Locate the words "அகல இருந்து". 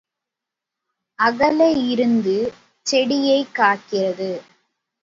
1.19-2.35